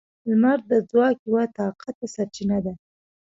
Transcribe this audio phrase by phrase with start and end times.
[0.29, 2.73] •لمر د ځواک یوه طاقته سرچینه ده.